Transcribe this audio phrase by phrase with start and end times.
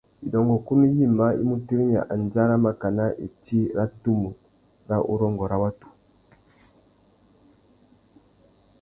[0.21, 4.29] Widôngôkunú yïmá i mu tirimiya andjara makana itsi râ tumu
[4.87, 5.87] râ urrôngô râ watu.